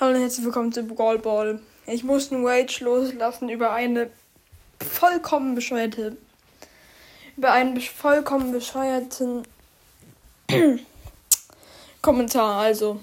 [0.00, 1.58] Hallo und herzlich willkommen zu Brawl Ball.
[1.88, 4.08] Ich muss einen Rage loslassen über eine
[4.80, 6.16] vollkommen bescheuerte.
[7.36, 9.42] Über einen vollkommen bescheuerten
[12.00, 12.60] Kommentar.
[12.60, 13.00] Also,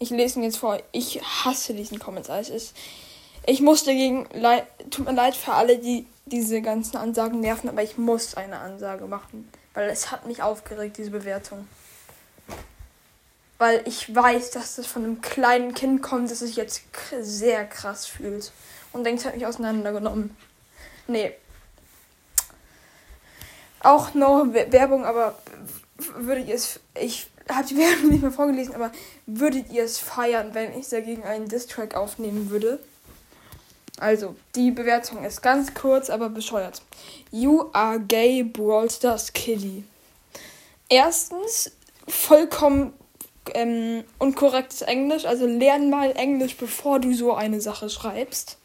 [0.00, 0.82] ich lese ihn jetzt vor.
[0.92, 2.40] Ich hasse diesen Kommentar.
[2.40, 2.76] Es ist.
[3.46, 4.28] Ich muss dagegen.
[4.34, 8.58] Leid, tut mir leid für alle, die diese ganzen Ansagen nerven, aber ich muss eine
[8.58, 9.50] Ansage machen.
[9.72, 11.66] Weil es hat mich aufgeregt, diese Bewertung
[13.62, 16.82] weil ich weiß, dass das von einem kleinen Kind kommt, das sich jetzt
[17.20, 18.50] sehr krass fühlt
[18.92, 20.36] und denkt, es hat mich auseinandergenommen.
[21.06, 21.32] Nee.
[23.78, 25.38] Auch noch Werbung, aber
[25.96, 28.90] würdet ihr es, ich habe die Werbung nicht mehr vorgelesen, aber
[29.26, 32.80] würdet ihr es feiern, wenn ich dagegen einen Distrack aufnehmen würde?
[34.00, 36.82] Also, die Bewertung ist ganz kurz, aber bescheuert.
[37.30, 39.84] You are gay, Brawl Stars Kitty.
[40.88, 41.70] Erstens,
[42.08, 42.92] vollkommen
[43.54, 45.24] ähm, unkorrektes Englisch.
[45.24, 48.58] Also lern mal Englisch, bevor du so eine Sache schreibst.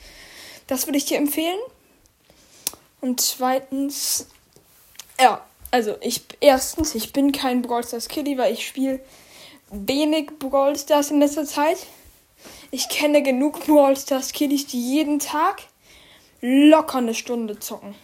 [0.67, 1.59] Das würde ich dir empfehlen.
[3.02, 4.28] Und zweitens,
[5.19, 9.00] ja, also ich erstens, ich bin kein Brawl Stars Kitty, weil ich spiele
[9.69, 11.78] wenig Brawl Stars in letzter Zeit.
[12.72, 15.64] Ich kenne genug Brawl Stars Kiddies, die jeden Tag
[16.41, 17.95] locker eine Stunde zocken.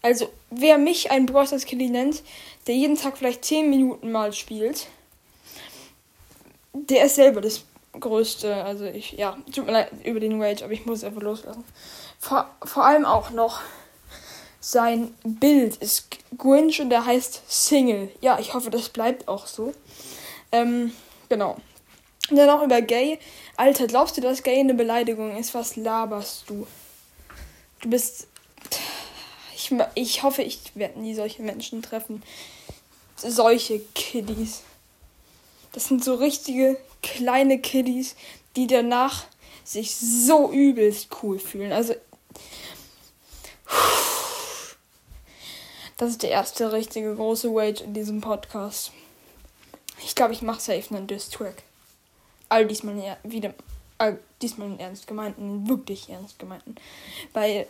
[0.00, 2.22] Also, wer mich ein Brawl Stars Kitty nennt,
[2.66, 4.88] der jeden Tag vielleicht 10 Minuten mal spielt,
[6.72, 7.64] der ist selber das
[7.98, 8.54] Größte.
[8.64, 11.64] Also ich, ja, tut mir leid über den Rage, aber ich muss einfach loslassen.
[12.18, 13.60] Vor, vor allem auch noch
[14.60, 16.06] sein Bild ist
[16.38, 18.10] Grinch und der heißt Single.
[18.20, 19.72] Ja, ich hoffe, das bleibt auch so.
[20.52, 20.92] Ähm,
[21.28, 21.56] genau.
[22.30, 23.18] Und dann auch über Gay.
[23.56, 25.54] Alter, glaubst du, dass Gay eine Beleidigung ist?
[25.54, 26.66] Was laberst du?
[27.80, 28.28] Du bist.
[29.54, 32.22] Ich, ich hoffe, ich werde nie solche Menschen treffen.
[33.16, 34.62] Solche Kiddies.
[35.72, 38.14] Das sind so richtige kleine Kiddies,
[38.56, 39.24] die danach
[39.64, 41.72] sich so übelst cool fühlen.
[41.72, 41.94] Also.
[45.96, 48.92] Das ist der erste richtige große Wage in diesem Podcast.
[50.04, 51.62] Ich glaube, ich mache safe einen Diss-Track.
[52.48, 53.54] All diesmal wieder.
[53.98, 56.74] All diesmal einen ernst gemeinten, wirklich ernst gemeinten.
[57.32, 57.66] Weil,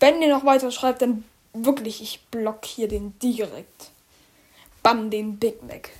[0.00, 3.90] wenn ihr noch weiter schreibt, dann wirklich, ich blockiere den direkt.
[4.82, 5.90] Bam, den Big Mac.